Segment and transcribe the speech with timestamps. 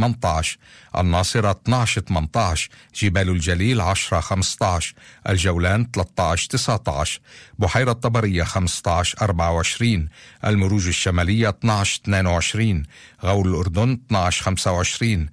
[0.00, 0.58] 18
[0.98, 4.94] الناصرة 12 18 جبال الجليل 10 15
[5.28, 7.20] الجولان 13 19
[7.58, 10.08] بحيرة طبرية 15 24
[10.44, 12.82] المروج الشمالية 12 22
[13.24, 15.28] غول الأردن 12 25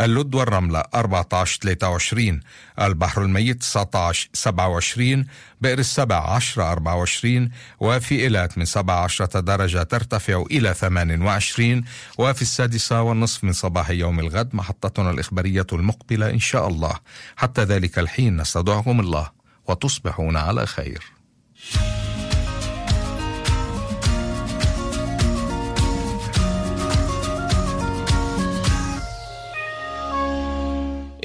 [0.00, 2.40] اللد والرملة 14 23
[2.80, 5.26] البحر الميت 19 27
[5.60, 7.50] بئر السبع 10 24
[7.80, 11.84] وفي إيلات من 17 درجة ترتفع إلى 28
[12.18, 16.94] وفي السادسة والنصف من صباح يوم الغد محطتنا الإخبارية المقبلة إن شاء الله.
[17.36, 19.30] حتى ذلك الحين نستودعكم الله
[19.68, 21.02] وتصبحون على خير.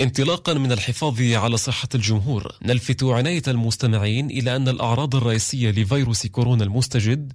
[0.02, 6.64] انطلاقا من الحفاظ على صحة الجمهور نلفت عناية المستمعين إلى أن الأعراض الرئيسية لفيروس كورونا
[6.64, 7.34] المستجد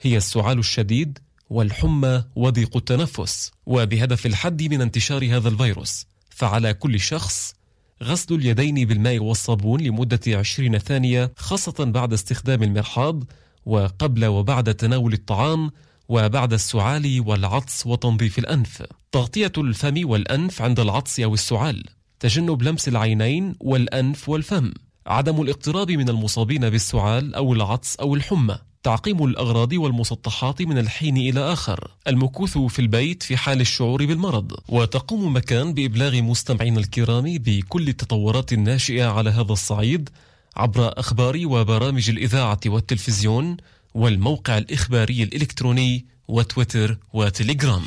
[0.00, 1.18] هي السعال الشديد
[1.50, 6.06] والحمى وضيق التنفس وبهدف الحد من انتشار هذا الفيروس.
[6.30, 7.54] فعلى كل شخص
[8.02, 13.24] غسل اليدين بالماء والصابون لمدة 20 ثانية خاصة بعد استخدام المرحاض
[13.66, 15.70] وقبل وبعد تناول الطعام
[16.08, 18.82] وبعد السعال والعطس وتنظيف الأنف.
[19.12, 21.84] تغطية الفم والأنف عند العطس أو السعال.
[22.20, 24.72] تجنب لمس العينين والأنف والفم.
[25.06, 28.58] عدم الاقتراب من المصابين بالسعال أو العطس أو الحمى.
[28.84, 31.90] تعقيم الأغراض والمسطحات من الحين إلى آخر.
[32.08, 39.04] المكوث في البيت في حال الشعور بالمرض وتقوم مكان بإبلاغ مستمعين الكرام بكل التطورات الناشئة
[39.04, 40.10] على هذا الصعيد
[40.56, 43.56] عبر أخبار وبرامج الإذاعة والتلفزيون
[43.94, 47.82] والموقع الإخباري الإلكتروني وتويتر وتليجرام.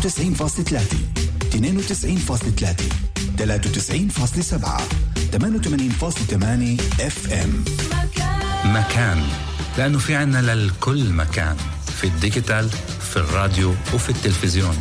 [0.00, 0.06] 99.3
[1.50, 1.56] 92.3
[3.36, 4.82] 93.7
[5.32, 7.64] 88.8 FM
[8.64, 9.22] مكان.
[9.78, 11.56] لأنه في عنا للكل مكان.
[11.96, 12.70] في الديجيتال
[13.00, 14.76] في الراديو وفي التلفزيون.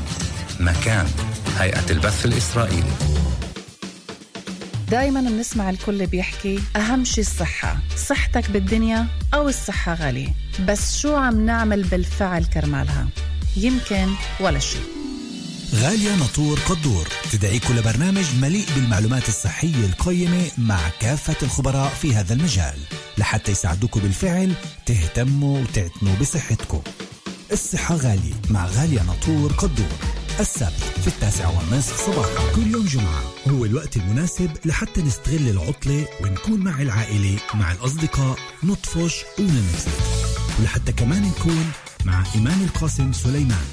[0.59, 1.07] مكان.
[1.57, 2.94] هيئة البث الإسرائيلي.
[4.91, 7.77] دايما بنسمع الكل بيحكي أهم شي الصحة.
[7.97, 10.33] صحتك بالدنيا أو الصحة غالية.
[10.67, 13.07] بس شو عم نعمل بالفعل كرمالها؟
[13.57, 14.07] يمكن
[14.39, 14.98] ولا شيء
[15.75, 17.07] غالية نطور قدور.
[17.31, 22.80] تدعيكم لبرنامج مليء بالمعلومات الصحية القيمة مع كافة الخبراء في هذا المجال.
[23.18, 24.53] لحتى يساعدوكم بالفعل
[24.85, 26.81] تهتموا وتعتنوا بصحتكم.
[27.52, 29.97] الصحة غالية مع غالية نطور قدور.
[30.40, 33.24] السبت في التاسعة والنصف صباحا كل يوم جمعة.
[33.47, 39.90] هو الوقت المناسب لحتى نستغل العطلة ونكون مع العائلة مع الأصدقاء نطفش وننبسط
[40.59, 41.72] ولحتى كمان نكون
[42.06, 43.66] مع إيمان القاسم سليمان.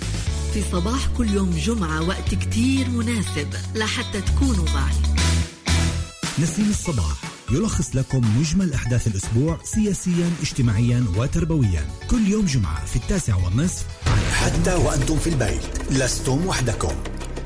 [0.56, 4.94] في صباح كل يوم جمعة وقت كتير مناسب لحتى تكونوا معي.
[6.39, 7.17] نسيم الصباح
[7.50, 11.87] يلخص لكم مجمل أحداث الأسبوع سياسيا اجتماعيا وتربويا.
[12.11, 13.84] كل يوم جمعة في التاسعة والنصف.
[14.33, 16.95] حتى وأنتم في البيت لستم وحدكم.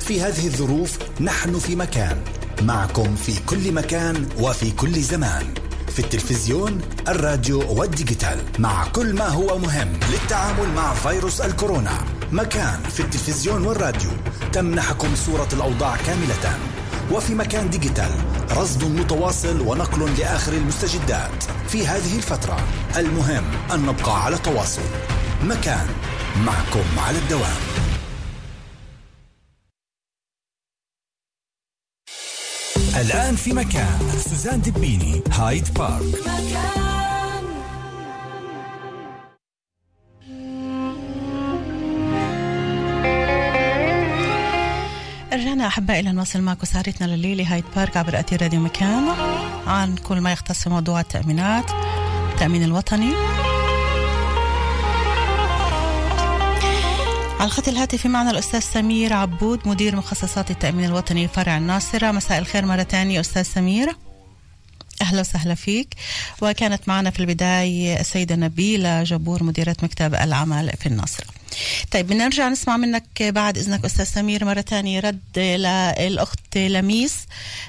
[0.00, 2.25] في هذه الظروف نحن في مكان
[2.62, 5.54] معكم في كل مكان وفي كل زمان.
[5.93, 12.19] في التلفزيون الراديو والديجيتال مع كل ما هو مهم للتعامل مع فيروس الكورونا.
[12.32, 14.10] مكان في التلفزيون والراديو
[14.52, 16.58] تمنحكم صورة الأوضاع كاملة.
[17.12, 18.10] وفي مكان ديجيتال
[18.50, 21.44] رصد متواصل ونقل لآخر المستجدات.
[21.69, 22.60] في هذه الفترة
[22.96, 24.82] المهم أن نبقى على تواصل.
[25.42, 25.86] مكان
[26.46, 27.56] معكم على الدوام.
[33.00, 33.98] الآن في مكان
[34.30, 36.89] سوزان دبيني هايد بارك.
[45.60, 49.09] رجعنا أحبائي لنواصل معكم سهرتنا لليلة هايد بارك عبر أثير راديو مكان.
[49.66, 51.71] عن كل ما يختص موضوع التأمينات
[52.32, 53.12] التأمين الوطني.
[57.38, 62.10] على الخط الهاتفي معنا الأستاذ سمير عبود مدير مخصصات التأمين الوطني فرع الناصرة.
[62.10, 63.96] مساء الخير مرة ثانية أستاذ سمير.
[65.02, 65.94] أهلا وسهلا فيك.
[66.43, 71.39] وكانت معنا في البداية السيدة نبيلة جبور مديرة مكتب العمل في الناصرة.
[71.93, 77.26] طيب بنرجع نسمع منك بعد إذنك أستاذ سمير مرة ثانية رد للأخت لميس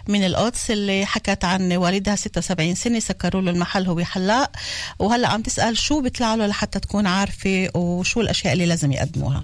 [0.07, 4.51] من القدس اللي حكت عن والدها 76 سنة سكروا له المحل هو حلاق
[4.99, 9.43] وهلأ عم تسأل شو بيطلع له لحتى تكون عارفة وشو الأشياء اللي لازم يقدموها.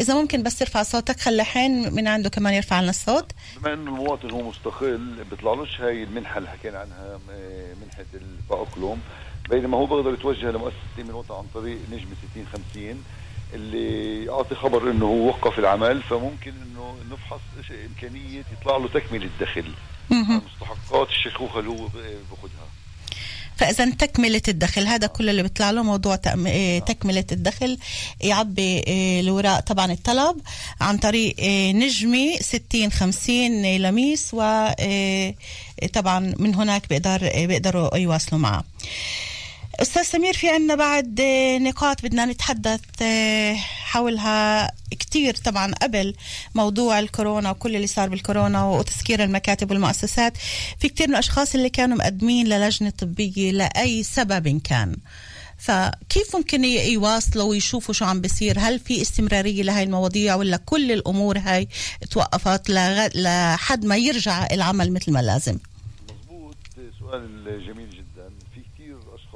[0.00, 3.32] إذا ممكن بس ترفع صوتك خلي حين من عنده كمان يرفع لنا الصوت.
[3.56, 7.18] بما إنه المواطن هو مستقل بيطلعلوش هاي المنحة اللي حكينا عنها
[7.82, 8.98] منحة التاقلم
[9.50, 13.04] بينما هو بيقدر يتوجه لمؤسسة التامين الوطني عن طريق نجمه 60 50
[13.54, 17.40] اللي يعطي خبر إنه هو وقف العمل فممكن إنه نفحص
[17.86, 19.64] إمكانية يطلع له تكملة دخل
[20.10, 20.42] مهم.
[20.46, 21.86] مستحقات الشيخوخة اللي هو
[22.30, 22.66] باخذها
[23.56, 27.78] فإذا تكملة الدخل هذا كل اللي بيطلع له موضوع إيه، تكملة الدخل
[28.20, 30.36] يعبي إيه، الاوراق طبعا الطلب
[30.80, 38.64] عن طريق إيه، نجمي 60 50 لميس وطبعا من هناك بيقدر إيه، بيقدروا يواصلوا معه.
[39.80, 46.14] أستاذ سمير في عنا بعد آه، نقاط بدنا نتحدث آه، حولها كتير طبعا قبل
[46.54, 50.32] موضوع الكورونا وكل اللي صار بالكورونا وتسكير المكاتب والمؤسسات.
[50.78, 54.96] في كتير من الأشخاص اللي كانوا مقدمين للجنة طبيه لأي سبب كان.
[55.58, 61.38] فكيف ممكن يواصلوا ويشوفوا شو عم بيصير؟ هل في استمرارية لهي المواضيع ولا كل الأمور
[61.38, 61.68] هاي
[62.10, 65.58] توقفت لحد ما يرجع العمل مثل ما لازم؟
[66.08, 66.56] مضبوط
[67.00, 68.05] سؤال جميل جدا.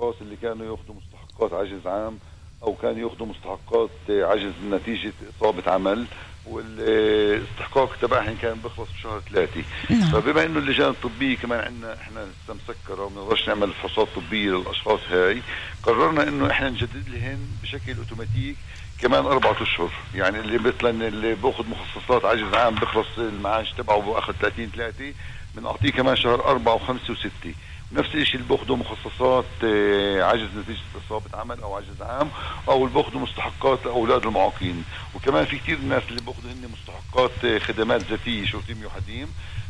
[0.00, 2.18] كثير اشخاص اللي كانوا ياخذوا مستحقات عجز عام
[2.62, 6.06] أو كانوا ياخذوا مستحقات عجز نتيجة إصابة عمل
[6.46, 9.62] والاستحقاق تبعهم كان بيخلص بشهر ثلاثة.
[9.90, 10.10] نعم.
[10.10, 15.00] فبما إنه اللجان الطبية كمان عندنا إحنا لسه مسكره وما بنقدرش نعمل فحوصات طبية للأشخاص
[15.10, 15.42] هاي
[15.82, 18.56] قررنا إنه إحنا نجدد لهن بشكل أوتوماتيك
[19.00, 19.90] كمان أربعة أشهر.
[20.14, 25.12] يعني اللي مثلا اللي باخذ مخصصات عجز عام بيخلص المعاش تبعه بأخذ 30 3
[25.54, 27.54] بنعطيه كمان شهر أربعة وخمسة وستة.
[27.92, 32.28] نفس الشيء اللي باخذوا مخصصات آه، عجز نتيجة إصابة عمل أو عجز عام
[32.68, 34.84] أو اللي باخذوا مستحقات لأولاد المعاقين
[35.14, 39.28] وكمان في كثير ناس اللي باخذوا هن مستحقات آه، خدمات ذاتية شرطيم وحديم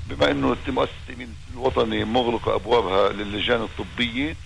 [0.09, 4.37] بما إنه مؤسسة التأمين الوطني مغلقة أبوابها للجان الطبية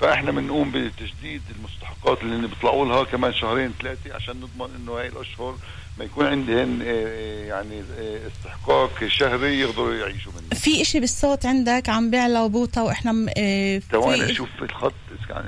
[0.00, 5.56] فاحنا بنقوم بتجديد المستحقات اللي بيطلعوا لها كمان شهرين ثلاثة عشان نضمن إنه هاي الأشهر
[5.98, 10.60] ما يكون عندهن آه، يعني آه، استحقاق شهري يقدروا يعيشوا منه.
[10.60, 14.92] في إشي بالصوت عندك عم بيعلى وبوطة وإحنا م- آه، ثواني أشوف الخط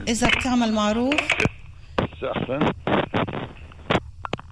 [0.09, 1.15] إذا بتعمل معروف.
[2.37, 2.73] أحسن.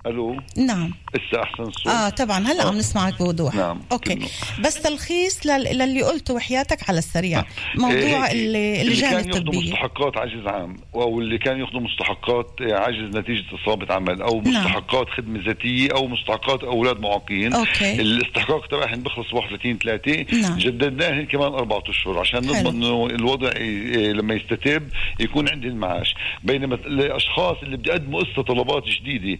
[0.06, 3.80] ألو نعم هسه أحسن الصوت آه طبعا هلا عم نسمعك بوضوح نعم.
[3.92, 4.26] أوكي كله.
[4.64, 7.44] بس تلخيص لل- للي قلته وحياتك على السريع
[7.76, 12.50] موضوع إيه، اللي- اللي اللجان كان ياخذوا مستحقات عجز عام أو اللي كان ياخذوا مستحقات
[12.60, 14.54] آه، عجز نتيجة إصابة عمل أو نعم.
[14.64, 18.00] مستحقات خدمة ذاتية أو مستحقات أولاد معاقين أوكي.
[18.00, 20.58] الاستحقاق تبعهم بيخلص 31 3 نعم.
[20.58, 22.38] جددناهن كمان أربع أشهر عشان.
[22.38, 24.88] نضمن إنه الوضع ي- إيه، لما يستتب
[25.20, 26.14] يكون عندهم معاش
[26.44, 29.38] بينما الأشخاص اللي بيقدموا قصة طلبات جديدة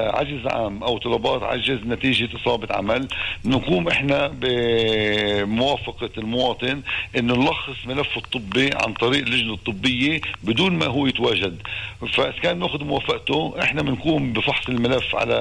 [0.00, 3.08] لعجز عام أو طلبات عجز نتيجة إصابة عمل
[3.44, 6.82] نقوم إحنا بموافقة المواطن
[7.16, 11.58] انه نلخص ملفه الطبي عن طريق اللجنة الطبية بدون ما هو يتواجد.
[12.12, 15.34] فإذا كان ناخذ موافقته إحنا بنقوم بفحص الملف على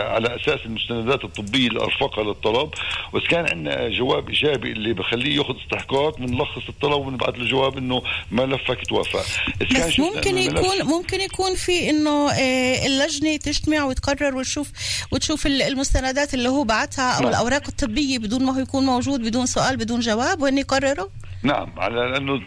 [0.00, 2.70] على أساس المستندات الطبية اللي ارفقها للطلب.
[3.12, 8.02] وإذا كان عندنا جواب إيجابي اللي بخليه ياخذ استحقاق بنلخص الطلب ونبعث له جواب إنه
[8.32, 9.24] ملفك توافق
[9.60, 14.70] بس ممكن يكون ممكن يكون في إنه آه، اللجنة تجتمع وتقرر وتشوف
[15.12, 17.28] وتشوف ال- المستندات اللي هو بعتها أو نعم.
[17.28, 21.08] الأوراق الطبية بدون ما هو يكون موجود بدون سؤال بدون جواب وين يقرروا
[21.44, 22.40] نعم على لأنه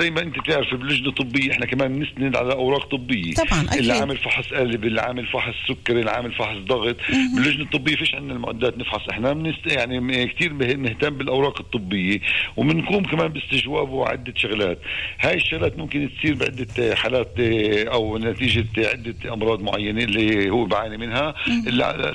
[0.00, 3.34] زي ما أنت تعرف باللجنه الطبيه إحنا كمان بنستند على أوراق طبية.
[3.34, 3.78] طبعاً، أكيد.
[3.78, 6.96] اللي عامل فحص قلب اللي عامل فحص سكري اللي عامل فحص ضغط.
[7.36, 9.08] باللجنه الطبيه فيش عندنا المعدات نفحص.
[9.10, 12.20] إحنا بنست يعني كثير بنهتم بالأوراق الطبية.
[12.56, 14.78] وبنقوم كمان باستجوابه عده شغلات.
[15.20, 20.96] هاي الشغلات ممكن تصير بعدة حالات آه، أو نتيجة عدة أمراض معينة اللي هو بعاني
[20.96, 21.34] منها.
[21.66, 22.12] اللي على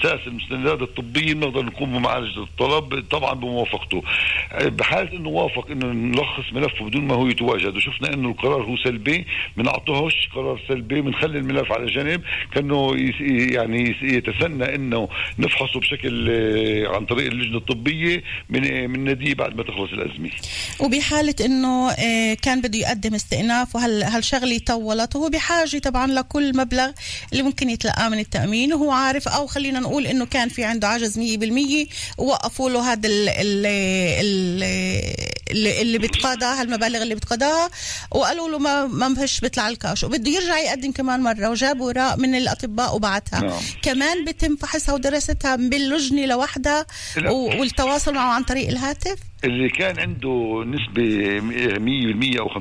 [0.00, 4.02] أساس المستندات الطبية بنقدر نقوم بمعالجة الطلب طبعا بموافقته.
[4.64, 7.76] بحالة انه وافق إنه نلخص ملفه بدون ما هو يتواجد.
[7.76, 9.26] وشفنا إنه القرار هو سلبي
[9.56, 12.22] بنعطيهوش قرار سلبي بنخلي الملف على جنب
[12.54, 12.94] كأنه
[13.54, 19.62] يعني يتسنى إنه نفحصه بشكل آه، عن طريق اللجنة الطبية من من نديه بعد ما
[19.62, 20.30] تخلص الأزمة.
[20.80, 26.90] وبحالة إنه آه، كان بده يقدم استئناف وهل هالشغلة طولت وهو بحاجة طبعا لكل مبلغ
[27.32, 28.72] اللي ممكن يتلقاه من التأمين.
[28.72, 31.88] وهو عارف أو خلينا نقول إنه كان في عنده عجز 100%
[32.18, 33.08] ووقفوا له هذا
[35.50, 37.70] اللي بتقاضى هالمبالغ اللي بتقاضاها
[38.10, 42.34] وقالوا له ما ما فيش بيطلع الكاش وبده يرجع يقدم كمان مرة وجابوا وراء من
[42.34, 43.40] الأطباء وبعتها.
[43.40, 43.60] نعم.
[43.82, 46.86] كمان بتم فحصها ودراستها باللجنه لوحدها
[47.26, 49.18] والتواصل معه عن طريق الهاتف.
[49.44, 51.40] اللي كان عنده نسبة
[52.36, 52.58] 100% أو 50%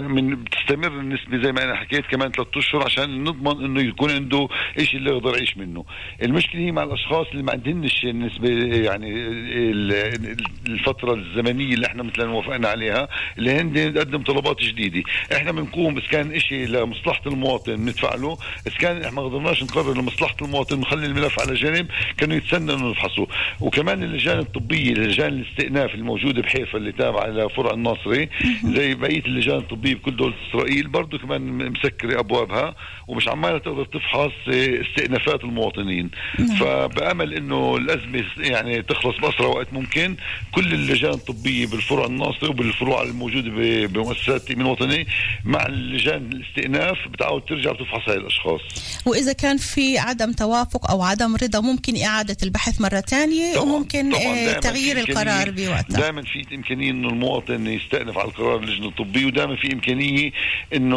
[0.00, 4.48] من بتستمر النسبة زي ما أنا حكيت كمان ثلاثة أشهر عشان نضمن إنه يكون عنده
[4.78, 5.84] شيء اللي يقدر يعيش منه.
[6.22, 8.48] المشكلة هي مع الأشخاص اللي ما عندهنش النسبة
[8.84, 10.36] يعني ال-
[10.68, 15.02] الفترة الزمنية اللي إحنا مثلا وافقنا عليها اللي هن نقدم طلبات جديدة
[15.36, 19.94] إحنا بنقوم إذا كان شيء لمصلحة المواطن ندفع له إذا كان إحنا ما قدرناش نقرر
[19.94, 21.86] لمصلحة المواطن نخلي الملف على جنب
[22.18, 23.26] كانوا يتسنى إنه نفحصه
[23.60, 28.28] وكمان اللجان الطبية لجان الاستئناف الموجوده بحيفا اللي تابعه لفرع الناصري
[28.64, 32.74] زي بقية اللجان الطبية بكل دولة إسرائيل برضه كمان مسكرة أبوابها
[33.08, 36.10] ومش عمالها تقدر تفحص استئنافات المواطنين.
[36.38, 36.56] نعم.
[36.56, 40.16] فبأمل إنه الأزمة يعني تخلص بأسرع وقت ممكن.
[40.52, 43.50] كل اللجان الطبية بالفرع الناصري وبالفروع الموجودة
[43.86, 45.06] بمؤسسات التامين الوطني
[45.44, 48.60] مع اللجان الاستئناف بتعود ترجع بتفحص هاي الأشخاص.
[49.06, 54.56] وإذا كان في عدم توافق أو عدم رضا ممكن إعادة البحث مرة ثانية وممكن طبعاً
[54.56, 59.56] آه، تغيير القرار بوقتها دائما في إمكانية إنه المواطن يستأنف على القرار اللجنة الطبية ودائما
[59.56, 60.32] في إمكانية
[60.74, 60.96] إنه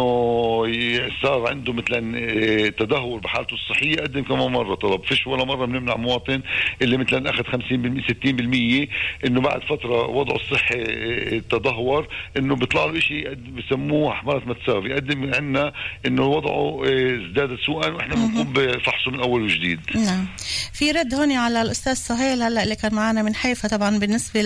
[1.23, 4.75] صار عنده مثلا آه، تدهور بحالته الصحية قدم كمان مرة.
[4.75, 6.41] طلب فيش ولا مرة بنمنع مواطن
[6.81, 8.87] اللي مثلا أخذ 50% 60%
[9.25, 12.07] إنه بعد فترة وضعه الصحي آه، تدهور
[12.37, 15.73] إنه بيطلع له شيء بسموه حماره متساوي يقدم عندنا
[16.05, 19.79] إنه وضعه ازداد سوءا وإحنا بنقوم بفحصه من أول وجديد.
[19.95, 20.25] نعم.
[20.73, 24.41] في رد هون على الأستاذ سهيل هلأ اللي كان معنا من حيفا طبعا بالنسبة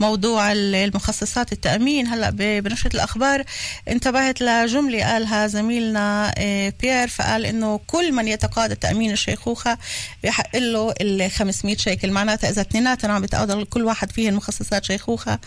[0.00, 2.06] لموضوع المخصصات التأمين.
[2.06, 3.44] هلا بنشرة الأخبار
[3.88, 9.78] انتبهت لجملة قالها زميلنا آه، بيير فقال إنه كل من يتقاضى تامين الشيخوخة
[10.24, 12.10] بحق له ال 500 شيكل.
[12.10, 15.38] معناتها إذا اثنيناتهم عم بتقاضى كل واحد فيهم مخصصات شيخوخة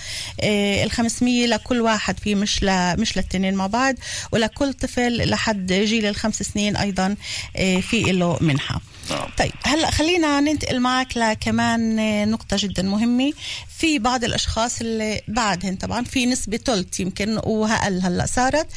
[0.41, 3.95] آه، ال 500 لكل واحد فيه مش ل مش للتنين مع بعض
[4.31, 7.15] ولكل طفل لحد جيل الخمس سنين أيضا
[7.55, 8.81] آه، في له منحة.
[9.09, 9.29] نعم.
[9.37, 11.95] طيب هلا خلينا ننتقل معك لكمان
[12.31, 13.33] نقطة جدا مهمة.
[13.77, 18.67] في بعض الأشخاص اللي بعدهن طبعا في نسبة ثلث يمكن وأقل هلا صارت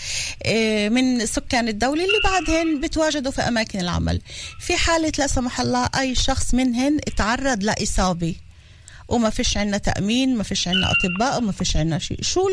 [0.42, 4.20] آه، من سكان الدولة اللي بعدهن بتواجدوا في أماكن العمل.
[4.60, 8.34] في حالة لا سمح الله أي شخص منهن تعرض لإصابة.
[9.12, 12.18] وما فيش عنا تأمين ما فيش عنا أطباء وما فيش عنا شيء.
[12.22, 12.48] شو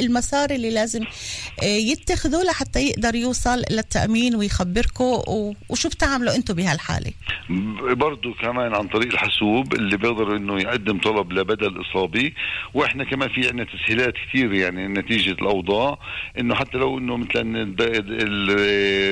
[0.00, 1.04] المسار اللي لازم
[1.62, 5.22] آه، يتخذوا لحتى يقدر يوصل للتأمين ويخبركم؟
[5.68, 7.12] وشو بتعملوا أنتم بهالحالة؟
[7.80, 12.34] برضو كمان عن طريق الحاسوب اللي بيقدر إنه يقدم طلب لبدل إصابي.
[12.74, 15.98] وإحنا كمان في عندنا تسهيلات كثير يعني نتيجة الأوضاع.
[16.38, 17.74] إنه حتى لو إنه مثلا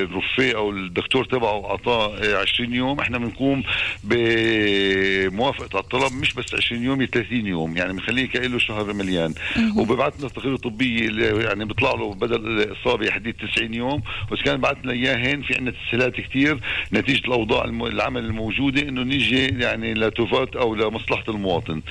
[0.03, 3.63] الرفيق أو الدكتور تبعه أعطاه 20 يوم إحنا بنقوم
[4.05, 9.35] بموافقة على الطلب مش بس 20 يوم 30 يوم يعني بنخليه كأنه شهر مليان.
[9.77, 11.11] وببعث لنا تقرير طبيه
[11.45, 14.03] يعني بيطلع له بدل الاصابه حديد 90 يوم.
[14.33, 16.59] بس كان بعث لنا اياهن في عندنا تسهيلات كثير
[16.93, 21.83] نتيجة الأوضاع العمل الموجودة إنه نيجي يعني لتوفات أو لمصلحه المواطن.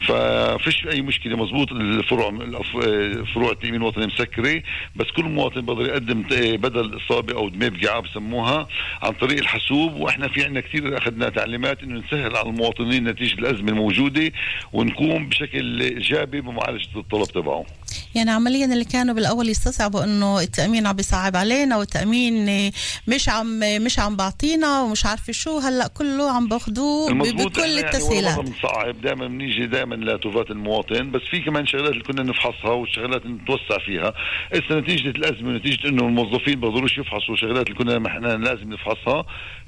[0.00, 2.30] ففيش أي مشكلة مزبوط الفروع
[3.34, 4.62] فروع التامين الوطني مسكرة.
[4.96, 6.22] بس كل مواطن بقدر يقدم
[6.56, 8.68] بدل إصابة أو دمي بقعه بسموها
[9.02, 9.94] عن طريق الحاسوب.
[9.94, 14.19] وإحنا في عندنا كثير أخذنا تعليمات إنه نسهل على المواطنين نتيجة الأزمة الموجودة.
[14.72, 17.64] ونقوم بشكل إيجابي بمعالجة الطلب تبعه
[18.14, 22.70] يعني عمليا اللي كانوا بالأول يستصعبوا إنه التأمين عم بيصعب علينا والتأمين
[23.08, 25.58] مش عم مش عم بعطينا ومش عارفة شو.
[25.58, 28.38] هلأ كله عم باخذوه بكل يعني التسهيلات.
[28.38, 33.42] بنصعب دائما بنيجي دائما لتوفات المواطن بس في كمان شغلات اللي كنا نفحصها والشغلات اللي
[33.42, 34.14] نتوسع فيها.
[34.54, 39.24] هسه نتيجة الأزمة ونتيجة إنه الموظفين بيقدروش يفحصوا شغلات اللي كنا إحنا لازم نفحصها.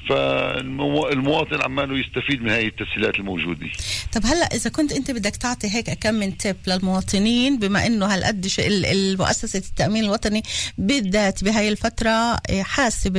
[0.09, 3.67] فالمواطن عماله يستفيد من هاي التسهيلات الموجودة.
[4.13, 8.49] طب هلا إذا كنت أنت بدك تعطي هيك كم من تيب للمواطنين بما إنه هالقد
[8.59, 10.43] المؤسسه التأمين الوطني
[10.79, 13.11] بالذات بهاي الفترة آه، حاسة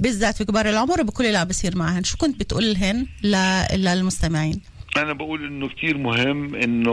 [0.00, 3.06] بالذات في كبار العمر وبكل اللي عم بيصير معهم شو كنت بتقول لهن
[3.74, 4.60] للمستمعين؟
[4.96, 6.92] أنا بقول إنه كثير مهم إنه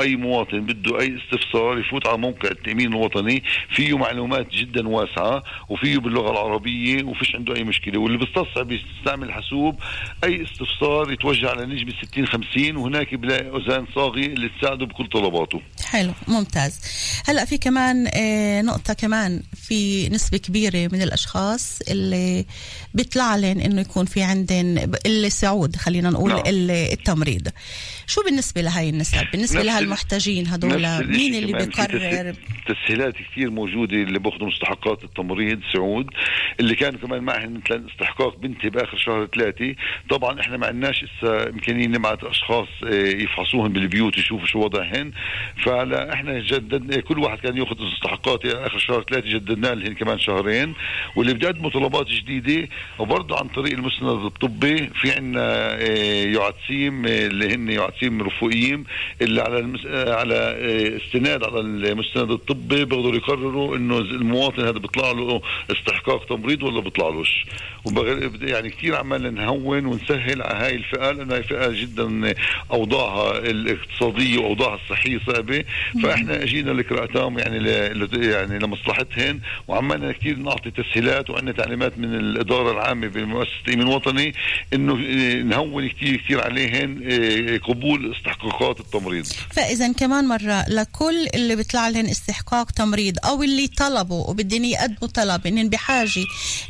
[0.00, 5.98] أي مواطن بده أي استفسار يفوت على موقع التأمين الوطني فيه معلومات جدا واسعة وفيه
[5.98, 8.00] باللغة العربية وفيش عنده أي مشكلة.
[8.00, 9.80] واللي بيستصعب يستعمل حاسوب
[10.24, 15.60] أي استفسار يتوجه على نجم 60 50 وهناك بلاقي أذان صاغي اللي تساعده بكل طلباته.
[15.86, 16.72] حلو ممتاز
[17.24, 22.46] هلأ في كمان آه نقطة كمان في نسبة كبيرة من الأشخاص اللي
[22.94, 26.42] بيطلع لهم إنه يكون في عندهم السعود خلينا نقول نعم.
[26.46, 27.48] التمريض
[28.06, 32.34] شو بالنسبة لهي النسب؟ بالنسبة لهالمحتاجين هدول مين اللي بيقرر؟
[32.66, 36.10] تسهيلات كثير موجودة اللي باخذوا مستحقات التمريض سعود
[36.60, 39.74] اللي كانوا كمان معهم مثلا استحقاق بنتي بآخر شهر ثلاثة.
[40.10, 45.12] طبعا إحنا ما عندناش اسا إمكانية نبعث أشخاص آه، يفحصوهم بالبيوت يشوفوا شو وضعهن.
[45.64, 50.74] فلا إحنا جددنا كل واحد كان يأخذ مستحقات آخر شهر ثلاثة جددنا لهم كمان شهرين.
[51.16, 57.54] واللي بيقدموا طلبات جديدة وبرضه عن طريق المسند الطبي في عندنا آه، يعتسيم آه، اللي
[57.54, 58.84] هن يعتسيم يعطيهم رفوقيين
[59.22, 59.86] اللي على المس...
[59.86, 66.62] على آه، استناد على المستند الطبي بيقدروا يقرروا إنه المواطن هذا بيطلع له استحقاق تمريض
[66.62, 67.44] ولا بيطلعلوش.
[68.40, 72.34] يعني كثير عمالنا نهون ونسهل على هاي الفئة لأنه هاي فئة جدا
[72.72, 75.64] أوضاعها الاقتصادية وأوضاعها الصحية صعبة
[76.02, 77.66] فإحنا اجينا لقراءتهم يعني ل...
[78.24, 84.32] يعني لمصلحتهن وعمالنا كثير نعطي تسهيلات وعندنا تعليمات من الإدارة العامة بمؤسسة التامين الوطني
[84.74, 89.26] إنه آه، نهون كثير كثير عليهن آه، قبول استحقاقات التمريض.
[89.52, 95.46] فإذا كمان مرة لكل اللي بيطلع لهم استحقاق تمريض أو اللي طلبوا وبدهم يقدموا طلب
[95.46, 96.10] انهم بحاجة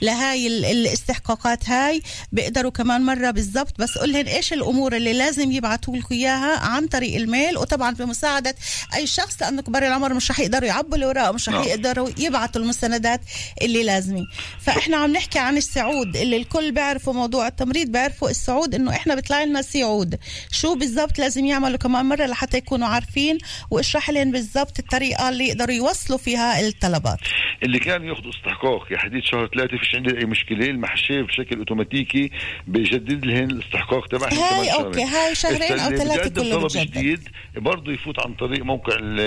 [0.02, 5.52] لهاي ال- الاستحقاقات هاي بيقدروا كمان مرة بالضبط بس قول لهم إيش الأمور اللي لازم
[5.52, 8.54] يبعثوا لكم إياها عن طريق الميل وطبعا بمساعدة
[8.94, 11.64] أي شخص لأنه كبار العمر مش رح يقدروا يعبوا الاوراق مش رح نعم.
[11.64, 13.20] يقدروا يبعثوا المستندات
[13.62, 14.26] اللي لازمة.
[14.60, 19.44] فإحنا عم نحكي عن السعود اللي الكل بيعرفوا موضوع التمريض بيعرفوا السعود إنه إحنا بيطلع
[19.44, 20.18] لنا سعود
[20.52, 23.38] شو بالضبط لازم يعملوا كمان مرة لحتى يكونوا عارفين
[23.70, 27.18] واشرح لهم بالضبط الطريقة اللي يقدروا يوصلوا فيها الطلبات
[27.62, 32.30] اللي كان ياخذوا استحقاق يا حديد شهر ثلاثة فيش عندي أي مشكلة المحشيه بشكل أوتوماتيكي
[32.66, 34.70] بيجدد لهم الاستحقاق تبعهم هاي.
[34.72, 36.90] أوكي، هاي شهرين أو ثلاثة كله طلب بتجدد.
[36.98, 39.20] جديد برضه يفوت عن طريق موقع ال-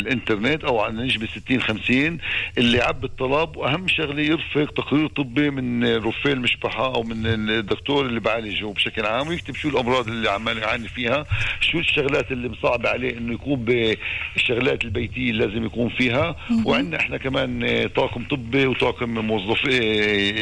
[0.00, 2.18] الإنترنت أو عن نجمة 60 50
[2.58, 8.20] اللي عبى الطلب وأهم شغلة يرفق تقرير طبي من رفيع المشبحة أو من الدكتور اللي
[8.20, 11.19] بعالجه بشكل عام ويكتب شو الأمراض اللي عمال يعاني فيها
[11.60, 17.16] شو الشغلات اللي مصعبه عليه إنه يكون بالشغلات البيتية اللي لازم يكون فيها؟ وعندنا إحنا
[17.16, 19.82] كمان طاقم طبي وطاقم موظفين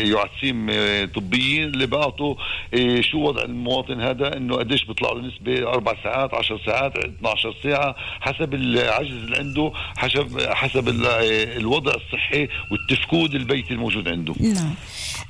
[0.07, 2.35] يعسيم آه، طبيين اللي بيعطوا
[2.75, 7.55] آه، شو وضع المواطن هذا؟ إنه قديش بيطلع له نسبة؟ أربع ساعات 10 ساعات 12
[7.63, 11.07] ساعة؟ حسب العجز اللي عنده حسب حسب ال-
[11.61, 14.35] الوضع الصحي والتفكود البيتي الموجود عنده.
[14.41, 14.75] نعم.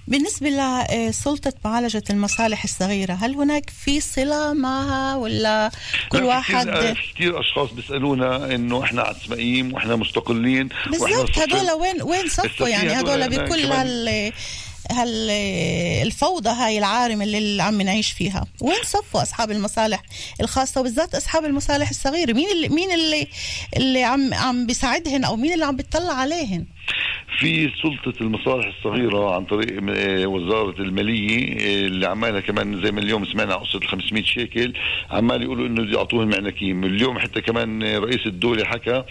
[0.09, 5.71] بالنسبة لسلطة معالجة المصالح الصغيرة هل هناك في صلة معها ولا
[6.09, 11.39] كل واحد في كثير أشخاص بيسألونا إنه إحنا عسمائيين وإحنا مستقلين بالضبط.
[11.39, 14.33] هدول وين وين صفوا؟ يعني هدول أنا بكل كمان- هال
[14.91, 15.31] هال
[16.07, 18.45] الفوضى هاي العارمة اللي عم نعيش فيها.
[18.61, 20.03] وين صفوا أصحاب المصالح
[20.41, 22.33] الخاصة؟ وبالذات أصحاب المصالح الصغيرة.
[22.33, 23.29] مين اللي مين اللي
[23.77, 26.65] اللي عم عم بيساعدهن أو مين اللي عم بيطلع عليهن؟
[27.37, 33.01] في سلطة المصالح الصغيرة عن طريق آه، وزارة المالية آه، اللي عمالها كمان زي ما
[33.01, 34.73] اليوم سمعنا قصة ال 500 شيكل
[35.11, 39.05] عمال يقولوا إنه بده يعطوهم معناكين اليوم حتى كمان آه، رئيس الدولة حكى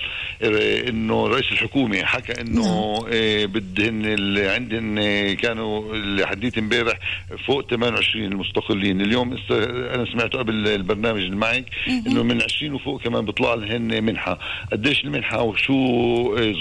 [0.90, 7.00] إنه رئيس الحكومة حكى إنه آه، بدهن اللي عندهن كانوا اللي حديت امبارح
[7.48, 9.02] فوق 28 المستقلين.
[9.02, 11.66] اليوم أنا سمعته قبل البرنامج اللي معك
[12.08, 14.40] إنه من 20 وفوق كمان بيطلع لهن منحة.
[14.72, 15.78] قديش المنحة وشو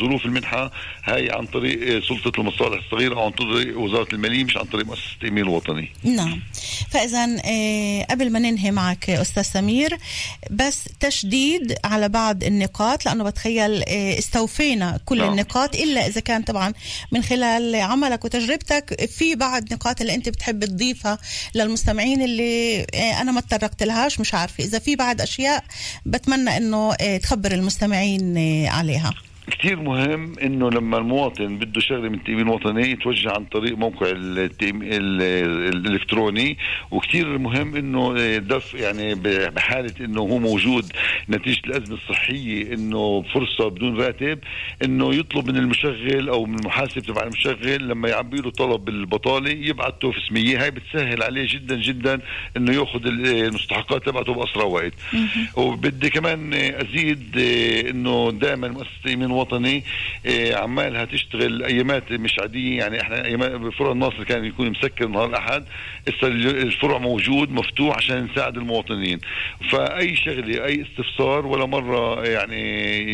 [0.01, 0.71] ظروف المنحة؟
[1.05, 4.87] هاي عن طريق آه، سلطة المصالح الصغيرة أو عن طريق وزارة المالية مش عن طريق
[4.87, 5.89] مؤسسة التأمين الوطني.
[6.05, 6.43] نعم.
[6.91, 9.99] فإذا آه، قبل ما ننهي معك آه، أستاذ سمير
[10.51, 15.31] بس تشديد على بعض النقاط لأنه بتخيل استوفينا كل نعم.
[15.31, 16.73] النقاط إلا إذا كان طبعا
[17.13, 21.19] من خلال عملك وتجربتك في بعض نقاط اللي أنت بتحب تضيفها
[21.55, 24.65] للمستمعين اللي أنا ما تطرقت لهاش مش عارفة.
[24.65, 25.65] إذا في بعد أشياء
[26.07, 29.26] بتمنى أنه تخبر المستمعين عليها.
[29.51, 34.07] كثير مهم إنه لما المواطن بده شغلة من التامين الوطني يتوجه عن طريق موقع
[34.63, 36.59] الإلكتروني
[36.91, 39.15] وكثير مهم إنه دف يعني
[39.51, 40.85] بحالة إنه هو موجود
[41.31, 44.39] نتيجة الأزمة الصحية إنه فرصة بدون راتب
[44.85, 49.95] إنه يطلب من المشغل أو من المحاسب تبع المشغل لما يعبي له طلب بالبطاله يبعث
[50.01, 50.63] توف اسمية.
[50.63, 52.21] هاي بتسهل عليه جدا جدا
[52.57, 54.93] إنه يأخذ المستحقات تبعته بأسرع وقت.
[55.57, 57.37] وبدي كمان أزيد
[57.91, 59.85] إنه دائما مؤسسة التامين الوطني
[60.27, 62.79] آه، عمالها تشتغل أيامات مش عادية.
[62.79, 65.65] يعني إحنا فرع الناصر كان يكون مسكر نهار الأحد.
[66.23, 69.19] الفرع موجود مفتوح عشان نساعد المواطنين.
[69.71, 72.63] فأي شغلة أي استفسار ولا مرة يعني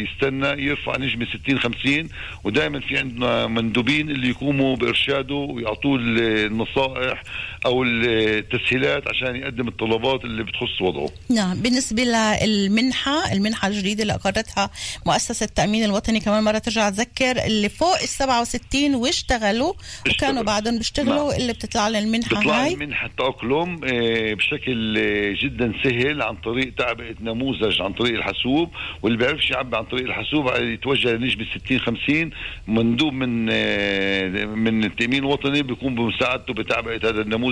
[0.03, 2.09] يستنى يرفع نجمة 60 50
[2.45, 7.23] ودائما في عندنا مندوبين اللي يقوموا بإرشاده ويعطوه النصائح.
[7.67, 14.71] أو التسهيلات عشان يقدم الطلبات اللي بتخص وضعه نعم بالنسبة للمنحة المنحة الجديدة اللي أقرتها
[15.07, 19.73] مؤسسة التأمين الوطني كمان مرة ترجع تذكر اللي فوق ال 67 واشتغلوا
[20.11, 20.43] وكانوا.
[20.43, 21.41] بعدهم بيشتغلوا نعم.
[21.41, 24.95] اللي بتطلع لهم المنحة بتطلع هاي منحة تأقلم آه، بشكل
[25.35, 28.71] جدا سهل عن طريق تعبئة نموذج عن طريق الحاسوب
[29.03, 32.31] واللي بيعرفش يعبي عن طريق الحاسوب يتوجه لنجمة 60 50
[32.69, 37.52] مندوب من آه، من التأمين الوطني بيقوم بمساعدته بتعبئة هذا النموذج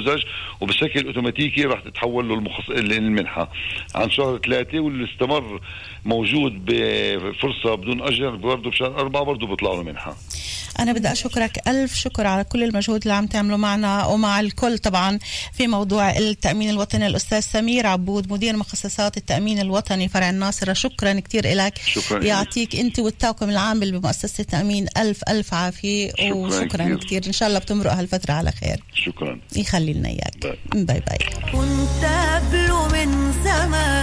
[0.60, 2.70] وبشكل أوتوماتيكي راح تتحول له المخص...
[2.70, 3.50] المنحة
[3.94, 5.60] عن شهر ثلاثة واللي استمر
[6.04, 10.16] موجود بفرصة بدون أجر برضه بشهر أربعة برضه بيطلع له منحة.
[10.78, 15.18] أنا بدي أشكرك ألف شكر على كل المجهود اللي عم تعمله معنا ومع الكل طبعا
[15.52, 17.06] في موضوع التأمين الوطني.
[17.06, 20.72] الأستاذ سمير عبود مدير مخصصات التأمين الوطني فرع الناصرة.
[20.72, 26.66] شكرا كثير لك شكرا يعطيك أنت والطاقم العامل بمؤسسة التأمين ألف ألف عافية شكراً وشكرا
[26.66, 26.98] كتير.
[26.98, 28.84] كثير إن شاء الله بتمرق هالفترة على خير.
[28.94, 29.40] شكرا.
[29.56, 30.36] يخلي لنا إياك.
[30.42, 30.84] باي.
[30.84, 31.18] باي باي.
[31.52, 33.99] كنت قبله من زمان.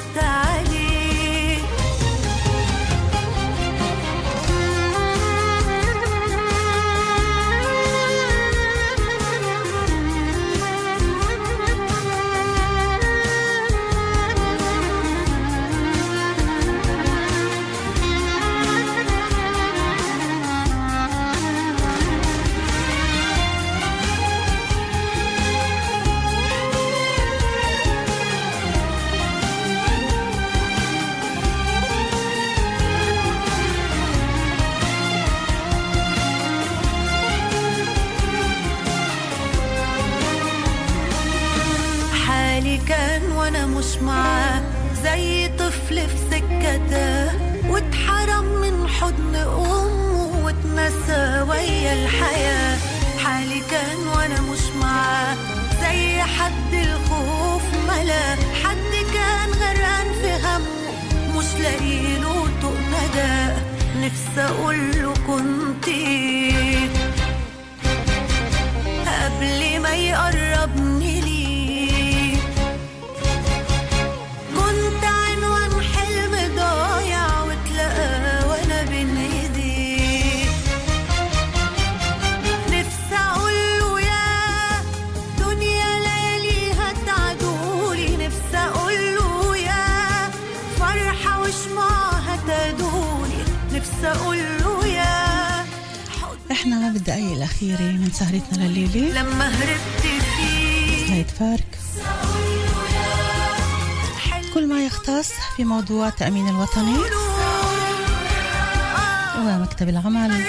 [0.00, 0.39] acreditar.
[49.10, 52.78] حضن أمه واتنسى ويا الحياة.
[53.24, 55.36] حالي كان وأنا مش معاه.
[55.80, 58.34] زي حد الخوف ملا.
[58.64, 61.38] حد كان غرقان في همه.
[61.38, 63.56] مش لاقيله طوق نجاه
[63.96, 66.88] نفسي اقوله كنتي
[69.06, 70.89] قبل ما يقربني
[96.60, 99.22] إحنا بالدقايق الأخيرة من سهرتنا لليلة.
[99.22, 100.00] لما هربت
[100.36, 101.14] فيه.
[101.14, 101.78] هيد فارك
[104.54, 106.98] كل ما يختص في موضوع التأمين الوطني
[109.38, 110.44] ومكتب العمل.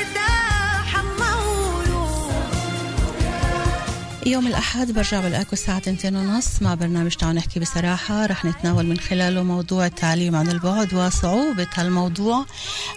[4.26, 8.26] يوم الأحد برجع بلاقوا الساعة تنتين ونص مع برنامج تعالوا نحكي بصراحة.
[8.26, 12.46] رح نتناول من خلاله موضوع التعليم عن البعد وصعوبة هالموضوع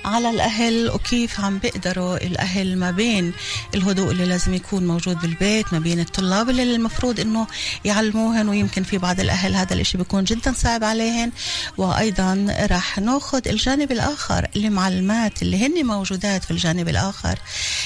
[0.05, 3.33] على الأهل وكيف عم بيقدروا الأهل ما بين
[3.75, 7.47] الهدوء اللي لازم يكون موجود بالبيت ما بين الطلاب اللي المفروض إنه
[7.85, 11.33] يعلموهن ويمكن في بعض الأهل هذا الإشي بيكون جدا صعب عليهن.
[11.77, 17.39] وأيضا رح ناخد الجانب الآخر المعلمات اللي هن موجودات في الجانب الآخر.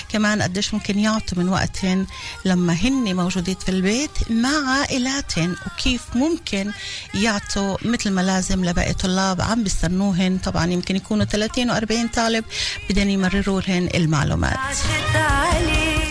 [0.09, 2.07] كمان قديش ممكن يعطوا من وقتهن
[2.45, 6.71] لما هن موجودين في البيت مع عائلاتهن وكيف ممكن
[7.15, 10.39] يعطوا مثل ما لازم لباقي طلاب عم بيستنوهن.
[10.39, 12.45] طبعا يمكن يكونوا 30 و40 طالب
[12.91, 14.59] بدهم يمرروا لهن المعلومات.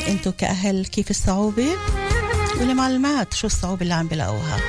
[0.08, 1.68] أنتوا كأهل كيف الصعوبة؟
[2.60, 4.60] والمعلومات شو الصعوبة اللي عم بلاقوها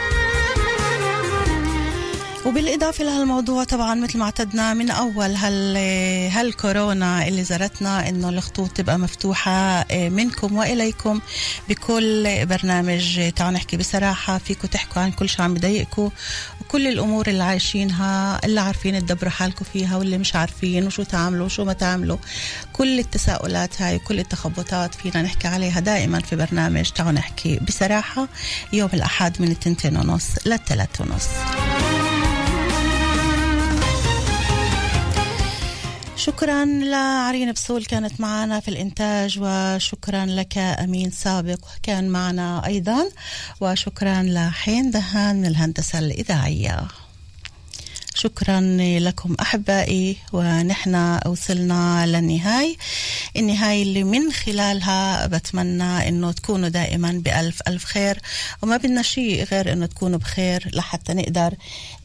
[2.48, 5.76] وبالإضافة لهالموضوع طبعا مثل ما اعتدنا من أول هال
[6.32, 11.20] هالكورونا اللي زارتنا إنه الخطوط تبقى مفتوحة آه، منكم وإليكم
[11.68, 16.10] بكل برنامج تعالوا نحكي بصراحة فيكم تحكوا عن كل شيء عم بضايقكم
[16.60, 21.64] وكل الأمور اللي عايشينها اللي عارفين تدبروا حالكم فيها واللي مش عارفين وشو تعملوا وشو
[21.64, 22.16] ما تعملوا.
[22.72, 28.28] كل التساؤلات هاي وكل التخبطات فينا نحكي عليها دائما في برنامج تعالوا نحكي بصراحة
[28.72, 31.28] يوم الأحد من التنتين ونص للثلاث ونص.
[36.18, 43.08] شكرا لعرين بسول كانت معنا في الإنتاج وشكرا لك أمين سابق كان معنا أيضا
[43.60, 46.88] وشكرا لحين دهان من الهندسة الإذاعية.
[48.20, 48.60] شكرا
[48.98, 52.76] لكم أحبائي ونحن وصلنا للنهاية.
[53.36, 58.18] النهاية اللي من خلالها بتمنى أنه تكونوا دائما بألف ألف خير.
[58.62, 61.54] وما بدنا شيء غير أنه تكونوا بخير لحتى نقدر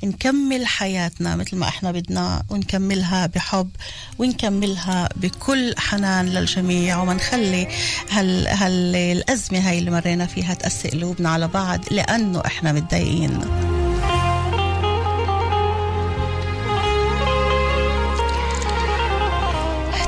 [0.04, 3.70] نكمل حياتنا مثل ما إحنا بدنا ونكملها بحب
[4.20, 7.02] ونكملها بكل حنان للجميع.
[7.02, 7.68] وما نخلي
[8.10, 13.73] هال هال هاي اللي مرينا فيها تأسي قلوبنا على بعض لأنه إحنا متضايقين.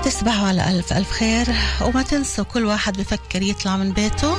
[0.06, 1.48] تصبحوا على ألف ألف خير
[1.82, 4.34] وما تنسوا كل واحد بفكر يطلع من بيته.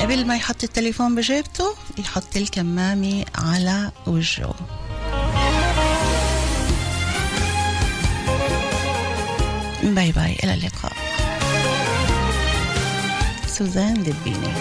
[0.00, 4.54] قبل ما يحط التليفون بجيبته يحط الكمامة على وجهه.
[9.82, 10.92] باي باي إلى اللقاء.
[13.46, 14.54] سوزان دبيني.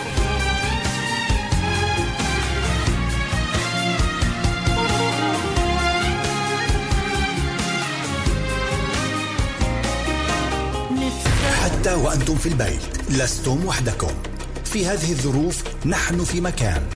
[11.80, 14.12] حتى وأنتم في البيت لستم وحدكم.
[14.66, 16.82] في هذه الظروف نحن في مكان.